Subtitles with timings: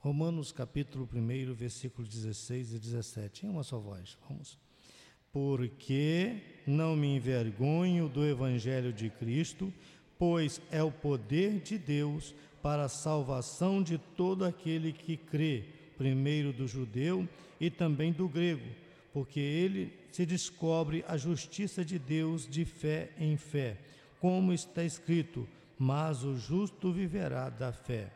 [0.00, 4.56] Romanos capítulo 1, versículo 16 e 17, em uma só voz, vamos.
[5.32, 9.72] Porque não me envergonho do evangelho de Cristo,
[10.16, 12.32] pois é o poder de Deus
[12.62, 15.64] para a salvação de todo aquele que crê,
[15.96, 17.28] primeiro do judeu
[17.60, 18.68] e também do grego,
[19.12, 23.76] porque ele se descobre a justiça de Deus de fé em fé,
[24.20, 28.12] como está escrito: mas o justo viverá da fé.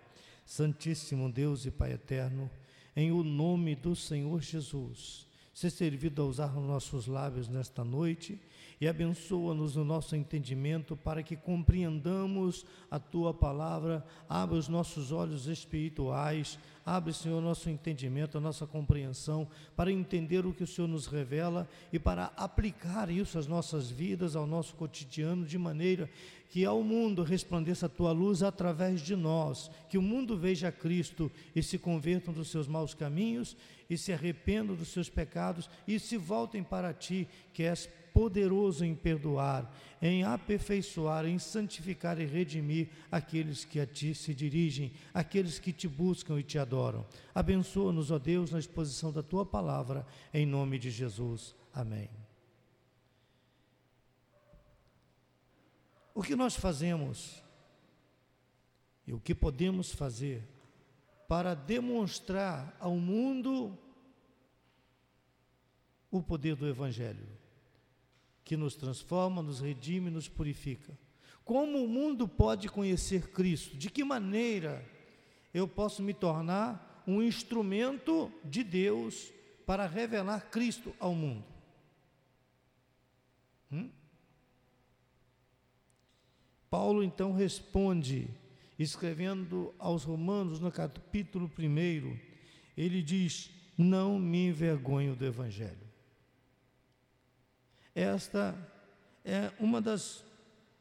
[0.53, 2.51] Santíssimo Deus e Pai eterno,
[2.95, 8.39] em o nome do Senhor Jesus, ser servido a usar nossos lábios nesta noite
[8.83, 15.47] e abençoa-nos no nosso entendimento para que compreendamos a tua palavra, abre os nossos olhos
[15.47, 19.47] espirituais, abre, Senhor, nosso entendimento, a nossa compreensão,
[19.77, 24.35] para entender o que o Senhor nos revela e para aplicar isso às nossas vidas,
[24.35, 26.11] ao nosso cotidiano, de maneira
[26.49, 31.31] que ao mundo resplandeça a tua luz através de nós, que o mundo veja Cristo
[31.55, 33.57] e se convertam dos seus maus caminhos
[33.89, 38.95] e se arrependam dos seus pecados e se voltem para ti, que és poderoso em
[38.95, 45.73] perdoar, em aperfeiçoar, em santificar e redimir aqueles que a ti se dirigem, aqueles que
[45.73, 47.07] te buscam e te adoram.
[47.35, 51.55] Abençoa-nos, ó Deus, na exposição da tua palavra, em nome de Jesus.
[51.73, 52.09] Amém.
[56.15, 57.43] O que nós fazemos
[59.07, 60.47] e o que podemos fazer
[61.27, 63.79] para demonstrar ao mundo
[66.11, 67.27] o poder do Evangelho,
[68.45, 70.97] que nos transforma, nos redime, nos purifica.
[71.45, 73.77] Como o mundo pode conhecer Cristo?
[73.77, 74.85] De que maneira
[75.53, 79.33] eu posso me tornar um instrumento de Deus
[79.67, 81.45] para revelar Cristo ao mundo?
[83.71, 83.91] Hum?
[86.71, 88.29] Paulo então responde,
[88.79, 92.19] escrevendo aos Romanos no capítulo 1,
[92.77, 95.92] ele diz: Não me envergonho do Evangelho.
[97.95, 98.57] Esta
[99.25, 100.25] é uma das,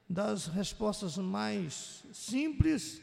[0.10, 3.02] das respostas mais simples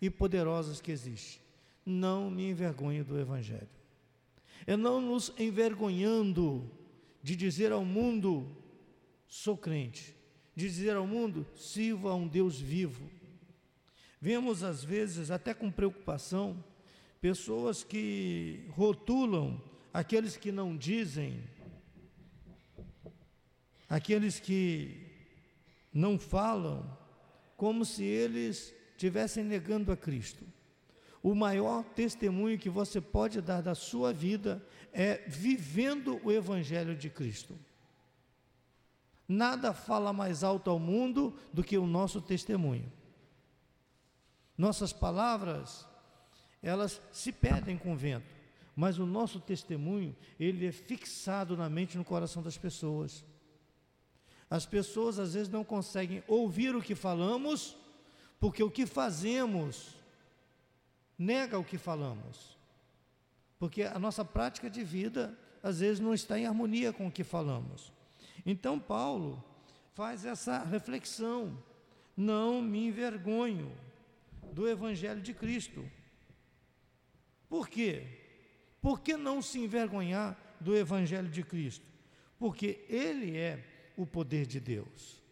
[0.00, 1.40] e poderosas que existe.
[1.84, 3.68] Não me envergonho do Evangelho.
[4.66, 6.70] É não nos envergonhando
[7.22, 8.46] de dizer ao mundo:
[9.26, 10.14] sou crente
[10.54, 13.10] de dizer ao mundo: sirva a um Deus vivo.
[14.20, 16.62] Vemos às vezes, até com preocupação,
[17.20, 19.60] pessoas que rotulam
[19.92, 21.42] aqueles que não dizem,
[23.92, 25.06] aqueles que
[25.92, 26.96] não falam,
[27.58, 30.46] como se eles estivessem negando a Cristo.
[31.22, 37.10] O maior testemunho que você pode dar da sua vida é vivendo o Evangelho de
[37.10, 37.54] Cristo.
[39.28, 42.90] Nada fala mais alto ao mundo do que o nosso testemunho.
[44.56, 45.86] Nossas palavras,
[46.62, 48.34] elas se perdem com o vento,
[48.74, 53.22] mas o nosso testemunho, ele é fixado na mente e no coração das pessoas.
[54.52, 57.74] As pessoas às vezes não conseguem ouvir o que falamos,
[58.38, 59.96] porque o que fazemos
[61.18, 62.58] nega o que falamos.
[63.58, 67.24] Porque a nossa prática de vida às vezes não está em harmonia com o que
[67.24, 67.90] falamos.
[68.44, 69.42] Então, Paulo
[69.94, 71.56] faz essa reflexão:
[72.14, 73.72] não me envergonho
[74.52, 75.82] do Evangelho de Cristo.
[77.48, 78.06] Por quê?
[78.82, 81.86] Por que não se envergonhar do Evangelho de Cristo?
[82.38, 85.22] Porque ele é o poder de Deus.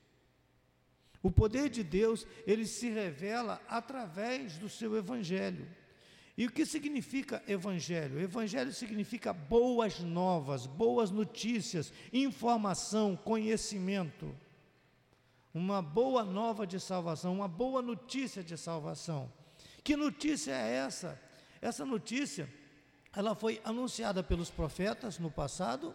[1.22, 5.66] O poder de Deus, ele se revela através do seu Evangelho.
[6.40, 8.18] E o que significa evangelho?
[8.18, 14.34] Evangelho significa boas novas, boas notícias, informação, conhecimento.
[15.52, 19.30] Uma boa nova de salvação, uma boa notícia de salvação.
[19.84, 21.20] Que notícia é essa?
[21.60, 22.48] Essa notícia,
[23.14, 25.94] ela foi anunciada pelos profetas no passado,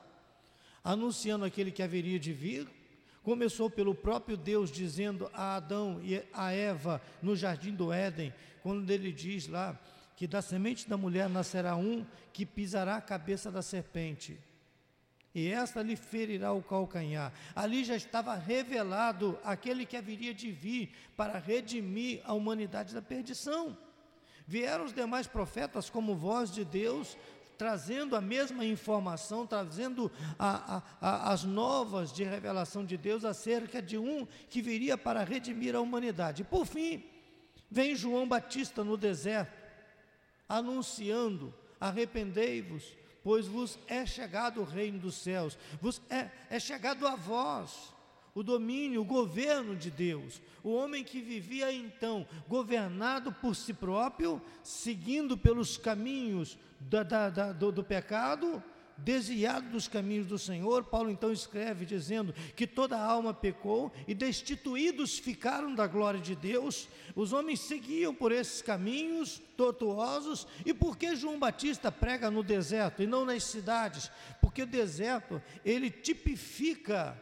[0.85, 2.67] anunciando aquele que haveria de vir,
[3.23, 8.31] começou pelo próprio Deus dizendo a Adão e a Eva no jardim do Éden,
[8.61, 9.77] quando ele diz lá
[10.15, 14.37] que da semente da mulher nascerá um que pisará a cabeça da serpente.
[15.33, 17.33] E esta lhe ferirá o calcanhar.
[17.53, 23.77] Ali já estava revelado aquele que haveria de vir para redimir a humanidade da perdição.
[24.47, 27.17] Vieram os demais profetas como voz de Deus,
[27.57, 33.81] trazendo a mesma informação, trazendo a, a, a, as novas de revelação de Deus acerca
[33.81, 36.43] de um que viria para redimir a humanidade.
[36.43, 37.03] Por fim,
[37.69, 39.65] vem João Batista no deserto
[40.47, 47.15] anunciando: arrependei-vos, pois vos é chegado o reino dos céus, vos é, é chegado a
[47.15, 47.94] vós
[48.35, 50.41] o domínio, o governo de Deus.
[50.61, 57.53] O homem que vivia então governado por si próprio, seguindo pelos caminhos da, da, da,
[57.53, 58.61] do, do pecado,
[58.97, 65.17] desviado dos caminhos do Senhor, Paulo então escreve dizendo que toda alma pecou e destituídos
[65.17, 66.89] ficaram da glória de Deus.
[67.15, 70.45] Os homens seguiam por esses caminhos tortuosos.
[70.65, 74.11] E por que João Batista prega no deserto e não nas cidades?
[74.41, 77.17] Porque o deserto, ele tipifica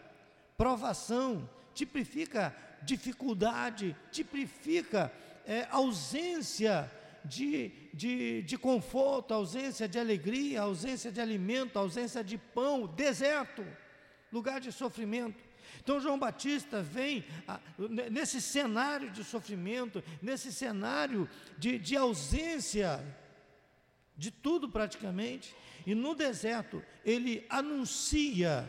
[0.57, 5.11] provação, tipifica dificuldade, tipifica
[5.45, 6.91] é, ausência
[7.23, 13.65] de, de, de conforto, ausência de alegria, ausência de alimento, ausência de pão, deserto,
[14.31, 15.41] lugar de sofrimento.
[15.81, 17.59] Então João Batista vem a,
[18.11, 23.03] nesse cenário de sofrimento, nesse cenário de, de ausência
[24.15, 25.55] de tudo praticamente,
[25.85, 28.67] e no deserto ele anuncia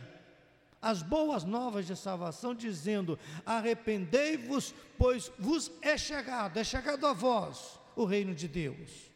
[0.85, 7.81] as boas novas de salvação, dizendo: arrependei-vos, pois vos é chegado, é chegado a vós
[7.97, 9.11] o reino de Deus.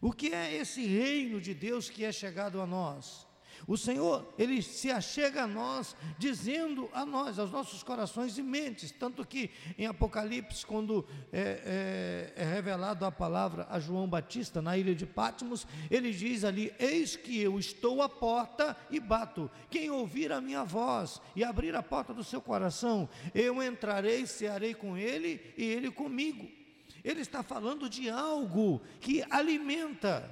[0.00, 3.25] O que é esse reino de Deus que é chegado a nós?
[3.66, 8.90] O Senhor, Ele se achega a nós, dizendo a nós, aos nossos corações e mentes,
[8.90, 14.76] tanto que em Apocalipse, quando é, é, é revelado a palavra a João Batista na
[14.76, 19.50] ilha de Patmos, ele diz ali: Eis que eu estou à porta e bato.
[19.70, 24.74] Quem ouvir a minha voz e abrir a porta do seu coração, eu entrarei, cearei
[24.74, 26.48] com ele e ele comigo.
[27.04, 30.28] Ele está falando de algo que alimenta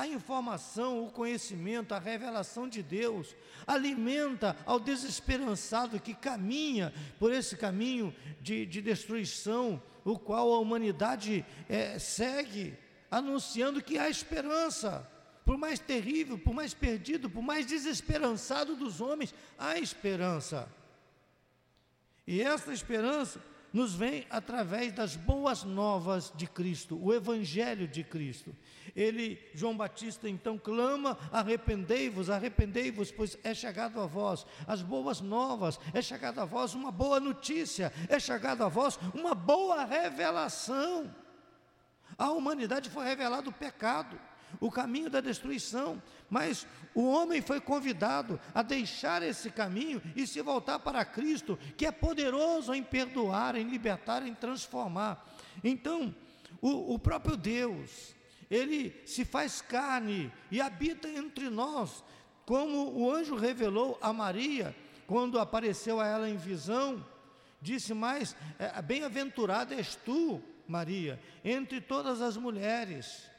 [0.00, 3.36] a informação, o conhecimento, a revelação de Deus,
[3.66, 11.44] alimenta ao desesperançado que caminha por esse caminho de, de destruição, o qual a humanidade
[11.68, 12.78] é, segue,
[13.10, 15.06] anunciando que há esperança.
[15.44, 20.66] Por mais terrível, por mais perdido, por mais desesperançado dos homens, há esperança.
[22.26, 23.38] E essa esperança
[23.72, 28.54] nos vem através das boas novas de Cristo, o evangelho de Cristo.
[28.94, 35.78] Ele, João Batista, então clama: arrependei-vos, arrependei-vos, pois é chegado a vós as boas novas,
[35.94, 41.14] é chegado a vós uma boa notícia, é chegado a vós uma boa revelação.
[42.18, 48.40] A humanidade foi revelado o pecado o caminho da destruição, mas o homem foi convidado
[48.54, 53.68] a deixar esse caminho e se voltar para Cristo, que é poderoso em perdoar, em
[53.68, 55.24] libertar, em transformar.
[55.62, 56.14] Então,
[56.60, 58.14] o, o próprio Deus,
[58.50, 62.02] ele se faz carne e habita entre nós,
[62.44, 64.74] como o anjo revelou a Maria,
[65.06, 67.04] quando apareceu a ela em visão,
[67.60, 73.30] disse mais: é, Bem-aventurada és tu, Maria, entre todas as mulheres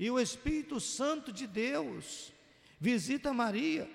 [0.00, 2.32] e o Espírito Santo de Deus
[2.80, 3.86] visita Maria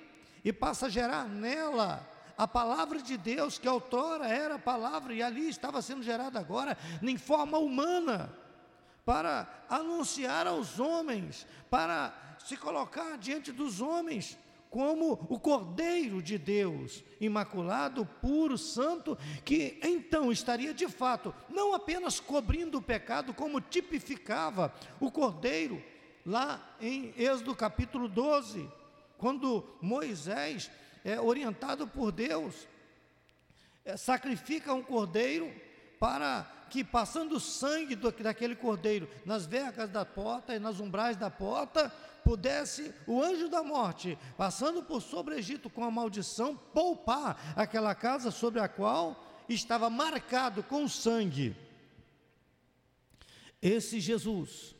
[0.43, 2.07] e passa a gerar nela
[2.37, 6.77] a palavra de Deus, que outrora era a palavra e ali estava sendo gerada agora
[7.01, 8.31] em forma humana,
[9.03, 14.37] para anunciar aos homens, para se colocar diante dos homens
[14.69, 22.19] como o Cordeiro de Deus, imaculado, puro, santo, que então estaria de fato não apenas
[22.19, 25.81] cobrindo o pecado, como tipificava o Cordeiro,
[26.25, 28.69] lá em Êxodo capítulo 12,
[29.17, 30.71] quando Moisés,
[31.03, 32.67] é, orientado por Deus,
[33.83, 35.53] é, sacrifica um cordeiro
[35.99, 41.15] para que, passando o sangue do, daquele cordeiro nas vergas da porta e nas umbrais
[41.15, 41.89] da porta,
[42.23, 47.93] pudesse o anjo da morte, passando por sobre o Egito com a maldição, poupar aquela
[47.93, 51.55] casa sobre a qual estava marcado com sangue.
[53.61, 54.75] Esse Jesus,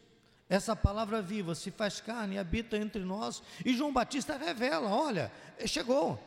[0.49, 3.41] essa palavra viva se faz carne e habita entre nós.
[3.65, 5.31] E João Batista revela: olha,
[5.65, 6.19] chegou.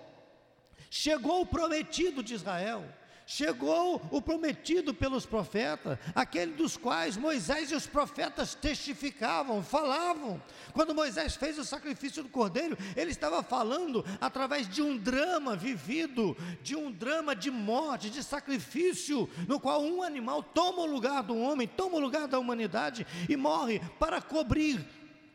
[0.91, 2.85] Chegou o prometido de Israel.
[3.31, 10.43] Chegou o prometido pelos profetas, aquele dos quais Moisés e os profetas testificavam, falavam.
[10.73, 16.35] Quando Moisés fez o sacrifício do cordeiro, ele estava falando através de um drama vivido,
[16.63, 21.37] de um drama de morte, de sacrifício, no qual um animal toma o lugar do
[21.37, 24.83] homem, toma o lugar da humanidade e morre para cobrir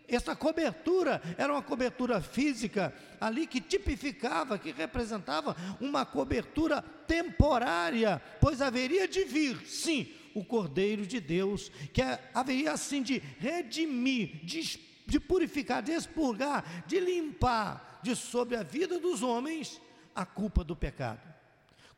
[0.08, 8.62] essa cobertura era uma cobertura física ali que tipificava, que representava uma cobertura temporária, pois
[8.62, 12.02] haveria de vir, sim, o Cordeiro de Deus, que
[12.34, 19.00] haveria assim de redimir, de, de purificar, de expurgar, de limpar de sobre a vida
[19.00, 19.82] dos homens
[20.16, 21.33] a culpa do pecado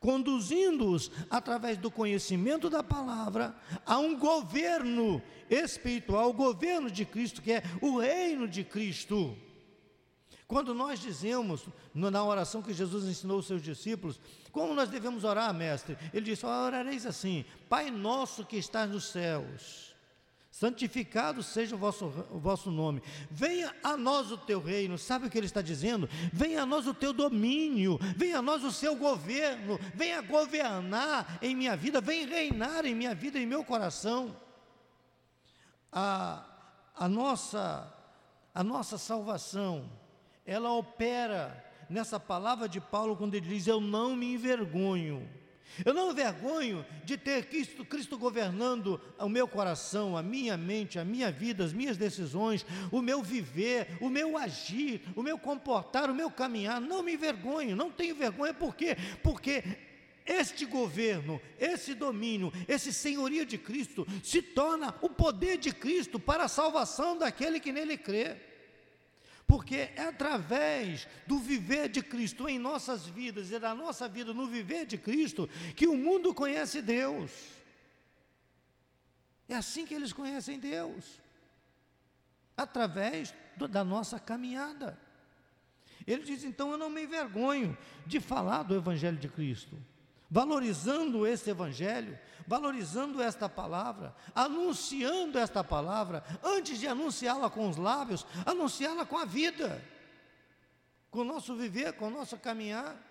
[0.05, 5.19] conduzindo-os através do conhecimento da palavra a um governo
[5.49, 9.35] espiritual, o governo de Cristo, que é o reino de Cristo.
[10.47, 14.21] Quando nós dizemos, na oração que Jesus ensinou aos seus discípulos,
[14.51, 15.97] como nós devemos orar, mestre?
[16.13, 19.94] Ele disse: Orareis assim, Pai nosso que estás nos céus,
[20.55, 24.97] santificado seja o vosso, o vosso nome, venha a nós o teu reino.
[24.97, 26.07] Sabe o que ele está dizendo?
[26.31, 31.53] Venha a nós o teu domínio, venha a nós o seu governo, venha governar em
[31.53, 34.33] minha vida, venha reinar em minha vida, em meu coração.
[35.91, 36.45] A,
[36.95, 37.93] a, nossa,
[38.53, 39.91] a nossa salvação
[40.45, 45.29] ela opera nessa palavra de Paulo quando ele diz: Eu não me envergonho.
[45.83, 50.97] Eu não me envergonho de ter Cristo, Cristo governando o meu coração, a minha mente,
[50.97, 56.09] a minha vida, as minhas decisões, o meu viver, o meu agir, o meu comportar,
[56.09, 56.79] o meu caminhar.
[56.79, 58.95] Não me envergonho, não tenho vergonha, por quê?
[59.21, 59.63] Porque
[60.25, 66.45] este governo, esse domínio, esse senhorio de Cristo se torna o poder de Cristo para
[66.45, 68.35] a salvação daquele que nele crê.
[69.47, 74.47] Porque é através do viver de Cristo em nossas vidas e da nossa vida no
[74.47, 77.31] viver de Cristo que o mundo conhece Deus.
[79.47, 81.21] É assim que eles conhecem Deus.
[82.57, 84.99] Através do, da nossa caminhada.
[86.07, 89.77] Ele diz: então eu não me envergonho de falar do Evangelho de Cristo
[90.35, 98.27] valorizando esse Evangelho, valorizando esta palavra, anunciando esta palavra, antes de anunciá-la com os lábios,
[98.45, 99.81] anunciá-la com a vida,
[101.09, 103.01] com o nosso viver, com o nosso caminhar.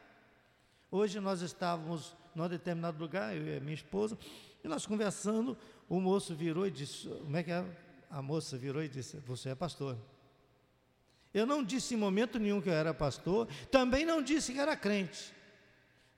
[0.90, 4.19] Hoje nós estávamos num determinado lugar, eu e a minha esposa,
[4.62, 5.57] e nós conversando,
[5.88, 7.64] o moço virou e disse: Como é que é?
[8.11, 9.97] A moça virou e disse: Você é pastor.
[11.33, 14.76] Eu não disse em momento nenhum que eu era pastor, também não disse que era
[14.76, 15.33] crente.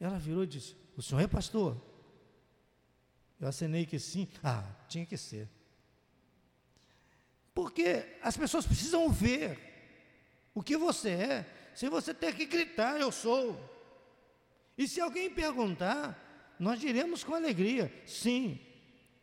[0.00, 1.76] Ela virou e disse: o senhor é pastor?
[3.38, 4.28] Eu acenei que sim.
[4.42, 5.48] Ah, tinha que ser.
[7.54, 9.58] Porque as pessoas precisam ver
[10.54, 13.58] o que você é, sem você ter que gritar, eu sou.
[14.76, 18.58] E se alguém perguntar, nós diremos com alegria: sim,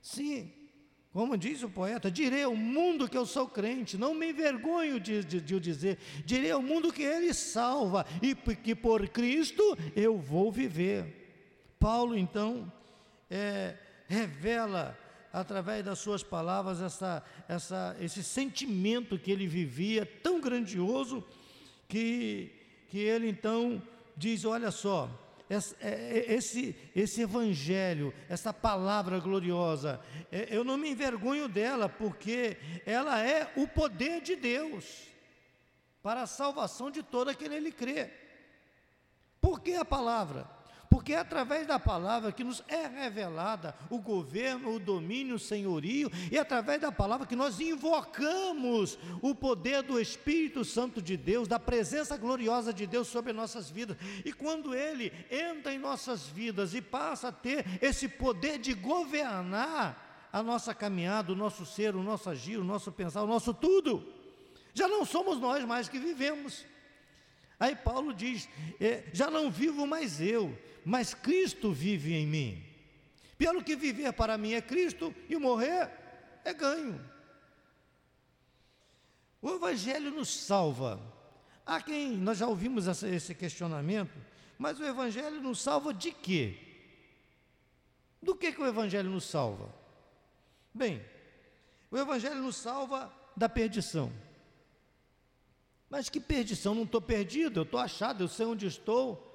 [0.01, 0.51] sim.
[1.11, 5.23] Como diz o poeta, direi ao mundo que eu sou crente, não me envergonho de,
[5.23, 10.51] de, de dizer, direi ao mundo que ele salva e que por Cristo eu vou
[10.51, 11.22] viver.
[11.83, 12.71] Paulo, então,
[13.29, 13.75] é,
[14.07, 14.97] revela
[15.33, 21.21] através das suas palavras essa, essa, esse sentimento que ele vivia, tão grandioso,
[21.89, 22.53] que,
[22.87, 23.83] que ele então
[24.15, 25.09] diz: olha só,
[25.49, 29.99] é, é, esse, esse evangelho, essa palavra gloriosa,
[30.31, 35.03] é, eu não me envergonho dela, porque ela é o poder de Deus
[36.01, 38.09] para a salvação de todo aquele que nele crê.
[39.41, 40.62] Por que a palavra?
[40.93, 46.07] Porque é através da palavra que nos é revelada o governo, o domínio, o senhorio,
[46.31, 51.47] e é através da palavra que nós invocamos o poder do Espírito Santo de Deus,
[51.47, 53.97] da presença gloriosa de Deus sobre nossas vidas.
[54.23, 60.29] E quando ele entra em nossas vidas e passa a ter esse poder de governar
[60.31, 64.07] a nossa caminhada, o nosso ser, o nosso agir, o nosso pensar, o nosso tudo,
[64.75, 66.71] já não somos nós mais que vivemos.
[67.63, 70.53] Aí Paulo diz: é, já não vivo mais eu,
[70.83, 72.61] mas Cristo vive em mim.
[73.37, 75.89] Pelo que viver para mim é Cristo e morrer
[76.43, 76.99] é ganho.
[79.41, 80.99] O Evangelho nos salva.
[81.65, 84.19] Há quem, nós já ouvimos esse questionamento,
[84.57, 86.57] mas o Evangelho nos salva de quê?
[88.21, 89.73] Do que, que o Evangelho nos salva?
[90.73, 91.01] Bem,
[91.89, 94.11] o Evangelho nos salva da perdição.
[95.93, 96.73] Mas que perdição?
[96.73, 99.31] Não estou perdido, eu estou achado, eu sei onde estou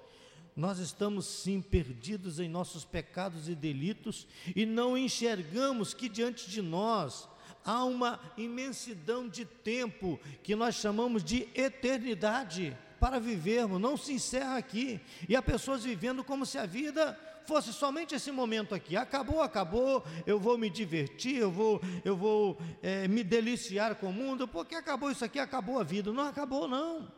[0.57, 6.61] nós estamos sim perdidos em nossos pecados e delitos e não enxergamos que diante de
[6.61, 7.29] nós
[7.65, 14.57] há uma imensidão de tempo que nós chamamos de eternidade para vivermos, não se encerra
[14.57, 15.01] aqui.
[15.29, 17.17] E há pessoas vivendo como se a vida
[17.49, 18.95] fosse somente esse momento aqui.
[18.95, 24.13] Acabou, acabou, eu vou me divertir, eu vou, eu vou é, me deliciar com o
[24.13, 26.13] mundo, porque acabou isso aqui, acabou a vida.
[26.13, 27.11] Não acabou, não.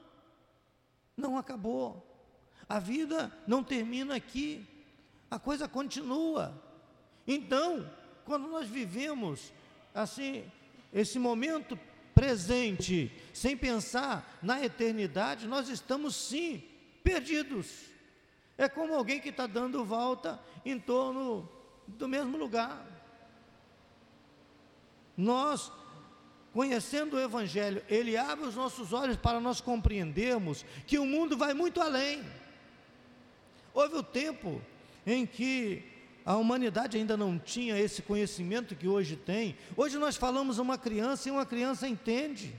[1.17, 2.07] Não acabou.
[2.69, 4.65] A vida não termina aqui,
[5.29, 6.55] a coisa continua.
[7.27, 7.91] Então,
[8.25, 9.53] quando nós vivemos
[9.93, 10.45] assim,
[10.93, 11.77] esse momento
[12.15, 16.63] presente, sem pensar na eternidade, nós estamos sim
[17.03, 17.91] perdidos.
[18.61, 21.49] É como alguém que está dando volta em torno
[21.89, 22.87] do mesmo lugar.
[25.17, 25.73] Nós,
[26.53, 31.55] conhecendo o Evangelho, ele abre os nossos olhos para nós compreendermos que o mundo vai
[31.55, 32.23] muito além.
[33.73, 34.61] Houve o tempo
[35.07, 35.83] em que
[36.23, 39.57] a humanidade ainda não tinha esse conhecimento que hoje tem.
[39.75, 42.55] Hoje nós falamos uma criança e uma criança entende.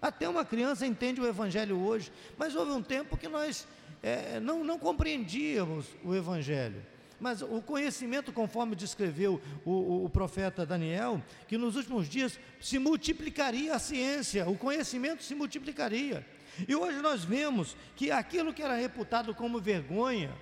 [0.00, 3.66] Até uma criança entende o Evangelho hoje, mas houve um tempo que nós
[4.02, 6.84] é, não, não compreendíamos o Evangelho.
[7.18, 12.78] Mas o conhecimento, conforme descreveu o, o, o, profeta Daniel, que nos últimos dias se
[12.78, 16.26] multiplicaria a ciência, o conhecimento se multiplicaria.
[16.68, 20.34] E hoje nós vemos que aquilo que era reputado como vergonha,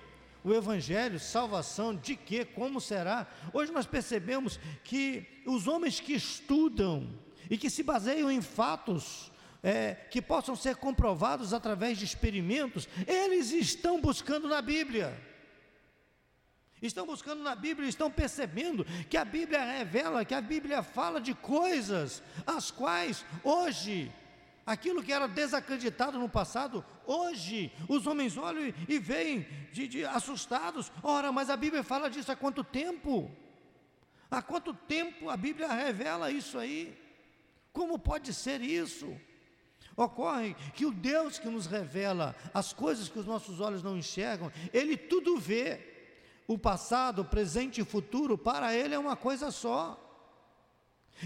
[0.43, 3.25] o Evangelho, salvação, de que, como será?
[3.53, 7.09] Hoje nós percebemos que os homens que estudam
[7.49, 9.31] e que se baseiam em fatos
[9.65, 15.19] é, que possam ser comprovados através de experimentos, eles estão buscando na Bíblia.
[16.79, 21.33] Estão buscando na Bíblia, estão percebendo que a Bíblia revela, que a Bíblia fala de
[21.33, 24.13] coisas as quais hoje
[24.63, 30.91] aquilo que era desacreditado no passado, hoje os homens olham e veem de, de, assustados.
[31.01, 33.31] Ora, mas a Bíblia fala disso há quanto tempo?
[34.29, 36.95] Há quanto tempo a Bíblia revela isso aí?
[37.73, 39.19] Como pode ser isso?
[39.97, 44.51] Ocorre que o Deus que nos revela as coisas que os nossos olhos não enxergam,
[44.73, 45.93] Ele tudo vê.
[46.47, 49.99] O passado, o presente e o futuro, para Ele é uma coisa só.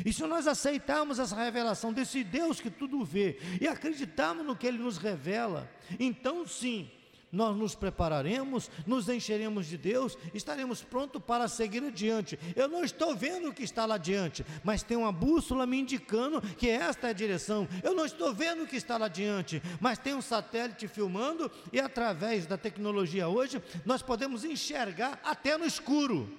[0.06, 4.68] E se nós aceitarmos essa revelação desse Deus que tudo vê e acreditarmos no que
[4.68, 6.90] Ele nos revela, então sim,
[7.32, 12.40] nós nos prepararemos, nos encheremos de Deus, estaremos prontos para seguir adiante.
[12.56, 16.42] Eu não estou vendo o que está lá adiante, mas tem uma bússola me indicando
[16.42, 17.68] que esta é a direção.
[17.84, 21.80] Eu não estou vendo o que está lá adiante, mas tem um satélite filmando e
[21.80, 26.36] através da tecnologia hoje nós podemos enxergar até no escuro.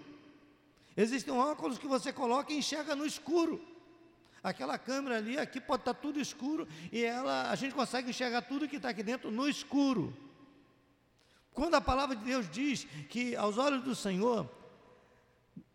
[0.97, 3.61] Existem óculos que você coloca e enxerga no escuro.
[4.43, 8.69] Aquela câmera ali, aqui pode estar tudo escuro e ela, a gente consegue enxergar tudo
[8.69, 10.13] que está aqui dentro no escuro.
[11.53, 14.49] Quando a palavra de Deus diz que aos olhos do Senhor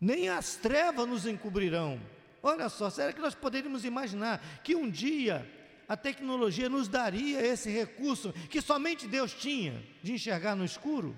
[0.00, 2.00] nem as trevas nos encobrirão.
[2.42, 5.50] Olha só, será que nós poderíamos imaginar que um dia
[5.88, 11.16] a tecnologia nos daria esse recurso que somente Deus tinha de enxergar no escuro?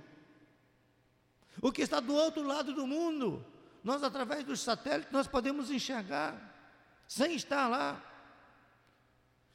[1.61, 3.45] O que está do outro lado do mundo
[3.83, 6.37] nós através dos satélites nós podemos enxergar
[7.07, 8.05] sem estar lá.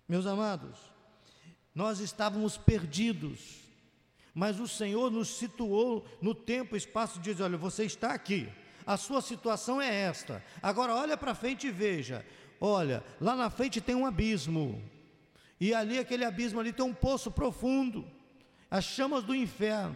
[0.07, 0.77] Meus amados,
[1.73, 3.62] nós estávamos perdidos,
[4.33, 8.49] mas o Senhor nos situou no tempo, espaço de dizer, olha, você está aqui.
[8.85, 10.43] A sua situação é esta.
[10.61, 12.25] Agora olha para frente e veja.
[12.59, 14.81] Olha, lá na frente tem um abismo.
[15.59, 18.05] E ali aquele abismo ali tem um poço profundo.
[18.69, 19.95] As chamas do inferno.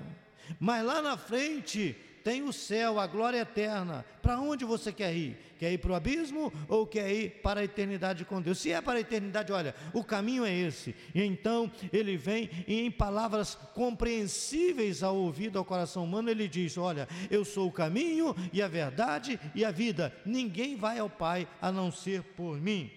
[0.60, 1.95] Mas lá na frente
[2.28, 4.04] tem o céu, a glória eterna.
[4.22, 5.38] Para onde você quer ir?
[5.58, 8.58] Quer ir para o abismo ou quer ir para a eternidade com Deus?
[8.58, 10.94] Se é para a eternidade, olha, o caminho é esse.
[11.16, 16.78] E então ele vem e em palavras compreensíveis ao ouvido, ao coração humano, ele diz:
[16.78, 20.13] Olha, eu sou o caminho e a verdade e a vida.
[20.26, 22.92] Ninguém vai ao Pai a não ser por mim.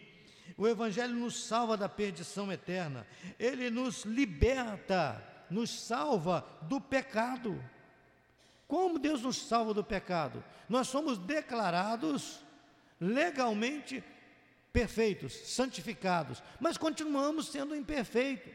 [0.59, 3.07] O Evangelho nos salva da perdição eterna,
[3.39, 7.63] ele nos liberta, nos salva do pecado.
[8.71, 10.45] Como Deus nos salva do pecado?
[10.69, 12.39] Nós somos declarados
[13.01, 14.05] legalmente
[14.73, 18.53] perfeitos, santificados, mas continuamos sendo imperfeitos.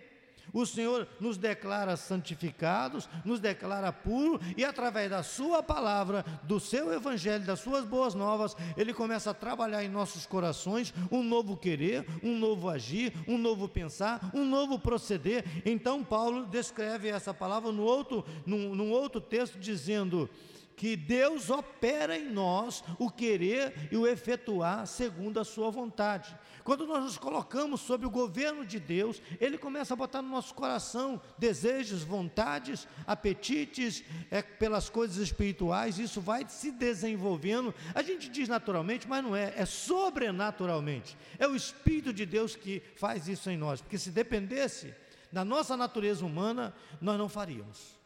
[0.55, 6.93] O Senhor nos declara santificados, nos declara puros, e através da Sua palavra, do Seu
[6.93, 12.07] Evangelho, das Suas boas novas, Ele começa a trabalhar em nossos corações um novo querer,
[12.23, 15.43] um novo agir, um novo pensar, um novo proceder.
[15.65, 20.29] Então, Paulo descreve essa palavra no outro, num, num outro texto, dizendo
[20.75, 26.37] que Deus opera em nós o querer e o efetuar segundo a sua vontade.
[26.63, 30.53] Quando nós nos colocamos sob o governo de Deus, Ele começa a botar no nosso
[30.53, 37.73] coração desejos, vontades, apetites é, pelas coisas espirituais, isso vai se desenvolvendo.
[37.93, 41.15] A gente diz naturalmente, mas não é, é sobrenaturalmente.
[41.37, 44.93] É o Espírito de Deus que faz isso em nós, porque se dependesse
[45.31, 47.99] da nossa natureza humana, nós não faríamos.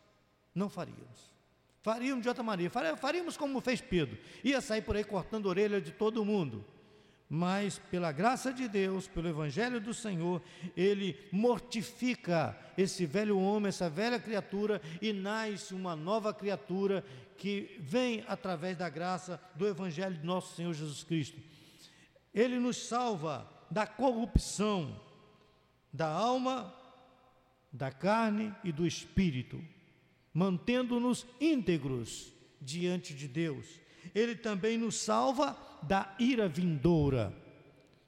[0.53, 1.28] Não faríamos.
[1.81, 5.79] Faríamos de outra maneira, faríamos como fez Pedro, ia sair por aí cortando a orelha
[5.79, 6.65] de todo mundo.
[7.31, 10.41] Mas pela graça de Deus, pelo Evangelho do Senhor,
[10.75, 17.05] ele mortifica esse velho homem, essa velha criatura, e nasce uma nova criatura
[17.37, 21.39] que vem através da graça do Evangelho de nosso Senhor Jesus Cristo.
[22.33, 24.99] Ele nos salva da corrupção
[25.93, 26.73] da alma,
[27.71, 29.63] da carne e do espírito
[30.33, 33.65] mantendo-nos íntegros diante de Deus.
[34.13, 37.35] Ele também nos salva da ira vindoura,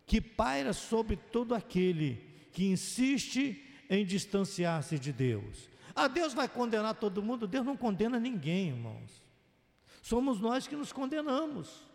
[0.06, 5.70] que paira sobre todo aquele que insiste em distanciar-se de Deus.
[5.96, 7.48] Ah, Deus vai condenar todo mundo?
[7.48, 9.22] Deus não condena ninguém, irmãos.
[10.02, 11.86] Somos nós que nos condenamos.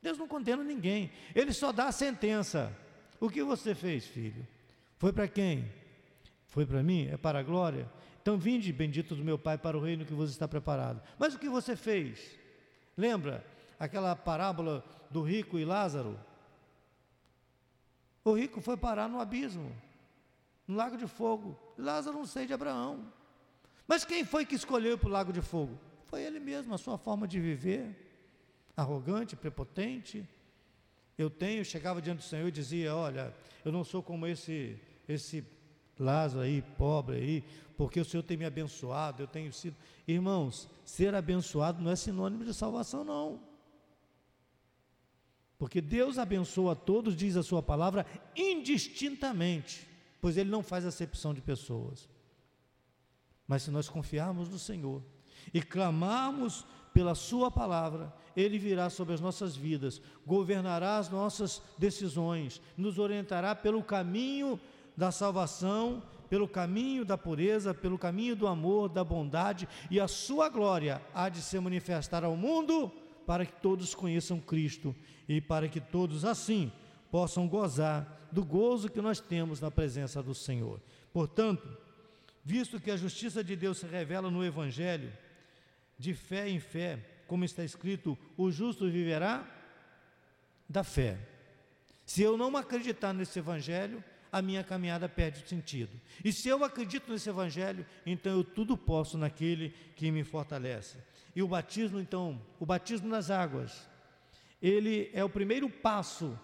[0.00, 1.10] Deus não condena ninguém.
[1.34, 2.76] Ele só dá a sentença.
[3.20, 4.46] O que você fez, filho?
[4.98, 5.70] Foi para quem?
[6.46, 7.08] Foi para mim?
[7.08, 7.90] É para a glória?
[8.22, 11.02] Então, vinde, bendito do meu Pai, para o reino que vos está preparado.
[11.18, 12.38] Mas o que você fez?
[12.96, 13.44] Lembra
[13.80, 16.16] aquela parábola do rico e Lázaro?
[18.24, 19.74] O rico foi parar no abismo,
[20.68, 21.58] no lago de fogo.
[21.76, 23.12] Lázaro não sei de Abraão.
[23.88, 25.76] Mas quem foi que escolheu para o lago de fogo?
[26.06, 28.12] Foi ele mesmo, a sua forma de viver,
[28.76, 30.24] arrogante, prepotente.
[31.18, 35.44] Eu tenho, chegava diante do Senhor e dizia: Olha, eu não sou como esse, esse
[35.98, 37.44] Lázaro aí, pobre aí,
[37.76, 39.76] porque o Senhor tem me abençoado, eu tenho sido.
[40.06, 43.40] Irmãos, ser abençoado não é sinônimo de salvação, não.
[45.58, 49.86] Porque Deus abençoa a todos, diz a sua palavra, indistintamente,
[50.20, 52.08] pois Ele não faz acepção de pessoas.
[53.46, 55.02] Mas se nós confiarmos no Senhor
[55.52, 62.60] e clamarmos pela Sua palavra, Ele virá sobre as nossas vidas, governará as nossas decisões,
[62.76, 64.58] nos orientará pelo caminho
[64.96, 70.48] da salvação, pelo caminho da pureza, pelo caminho do amor, da bondade, e a sua
[70.48, 72.90] glória há de se manifestar ao mundo
[73.26, 74.94] para que todos conheçam Cristo
[75.28, 76.72] e para que todos assim
[77.10, 80.80] possam gozar do gozo que nós temos na presença do Senhor.
[81.12, 81.68] Portanto,
[82.42, 85.12] visto que a justiça de Deus se revela no Evangelho,
[85.98, 89.46] de fé em fé, como está escrito, o justo viverá
[90.68, 91.18] da fé.
[92.06, 96.00] Se eu não acreditar nesse Evangelho, a minha caminhada perde sentido.
[96.24, 100.96] E se eu acredito nesse Evangelho, então eu tudo posso naquele que me fortalece.
[101.36, 103.86] E o batismo, então, o batismo nas águas,
[104.60, 106.38] ele é o primeiro passo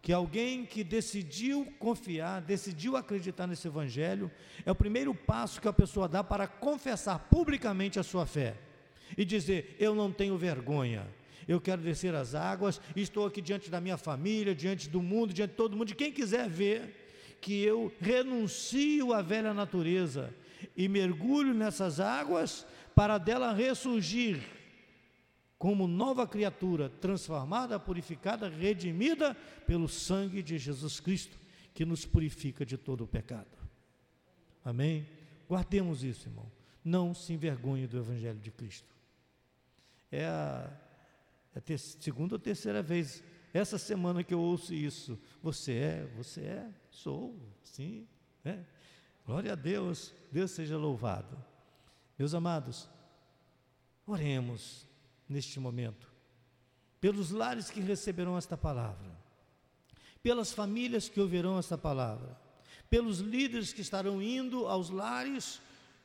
[0.00, 4.30] que alguém que decidiu confiar, decidiu acreditar nesse Evangelho,
[4.64, 8.56] é o primeiro passo que a pessoa dá para confessar publicamente a sua fé
[9.16, 11.06] e dizer: Eu não tenho vergonha,
[11.46, 15.50] eu quero descer as águas, estou aqui diante da minha família, diante do mundo, diante
[15.50, 17.03] de todo mundo, de quem quiser ver
[17.44, 20.34] que eu renuncio à velha natureza
[20.74, 24.42] e mergulho nessas águas para dela ressurgir
[25.58, 29.34] como nova criatura, transformada, purificada, redimida
[29.66, 31.36] pelo sangue de Jesus Cristo,
[31.74, 33.58] que nos purifica de todo o pecado.
[34.64, 35.06] Amém?
[35.46, 36.50] Guardemos isso, irmão.
[36.82, 38.88] Não se envergonhe do Evangelho de Cristo.
[40.10, 40.70] É a,
[41.54, 46.40] é a segunda ou terceira vez essa semana que eu ouço isso, você é, você
[46.40, 48.06] é, sou, sim,
[48.44, 48.64] é.
[49.26, 51.36] Glória a Deus, Deus seja louvado.
[52.18, 52.88] Meus amados,
[54.06, 54.86] oremos
[55.28, 56.12] neste momento,
[57.00, 59.10] pelos lares que receberão esta palavra,
[60.22, 62.38] pelas famílias que ouvirão esta palavra,
[62.88, 65.60] pelos líderes que estarão indo aos lares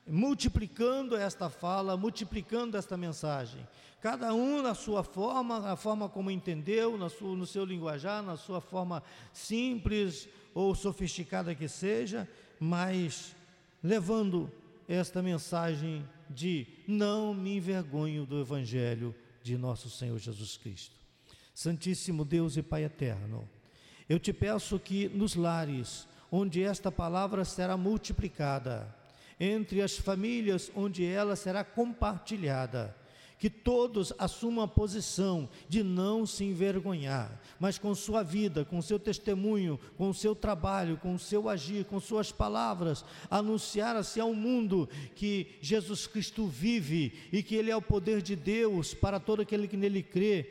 [0.10, 3.66] multiplicando esta fala, multiplicando esta mensagem.
[4.02, 9.04] Cada um na sua forma, na forma como entendeu, no seu linguajar, na sua forma
[9.32, 12.28] simples ou sofisticada que seja,
[12.60, 13.36] mas
[13.84, 14.52] levando
[14.88, 20.96] esta mensagem de não me envergonho do Evangelho de nosso Senhor Jesus Cristo.
[21.54, 23.48] Santíssimo Deus e Pai eterno,
[24.08, 28.96] eu te peço que nos lares onde esta palavra será multiplicada,
[29.40, 32.96] entre as famílias onde ela será compartilhada.
[33.38, 39.00] Que todos assumam a posição de não se envergonhar, mas com sua vida, com seu
[39.00, 45.56] testemunho, com seu trabalho, com seu agir, com suas palavras, anunciar assim ao mundo que
[45.62, 49.78] Jesus Cristo vive e que Ele é o poder de Deus para todo aquele que
[49.78, 50.50] nele crê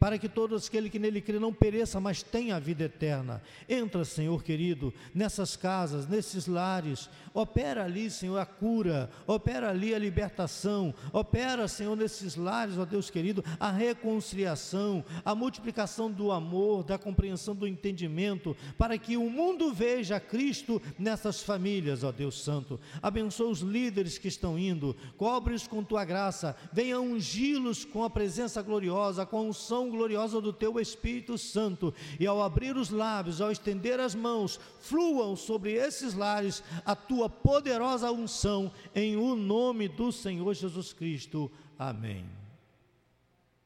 [0.00, 3.42] para que todo aquele que nele crê não pereça, mas tenha a vida eterna.
[3.68, 9.98] Entra, Senhor querido, nessas casas, nesses lares, opera ali, Senhor, a cura, opera ali a
[9.98, 16.96] libertação, opera, Senhor, nesses lares, ó Deus querido, a reconciliação, a multiplicação do amor, da
[16.96, 22.80] compreensão do entendimento, para que o mundo veja Cristo nessas famílias, ó Deus Santo.
[23.02, 28.62] Abençoa os líderes que estão indo, cobre-os com tua graça, venha ungí-los com a presença
[28.62, 33.50] gloriosa, com a unção gloriosa do teu Espírito Santo, e ao abrir os lábios, ao
[33.50, 40.10] estender as mãos, fluam sobre esses lares a tua poderosa unção, em o nome do
[40.10, 41.50] Senhor Jesus Cristo.
[41.78, 42.39] Amém.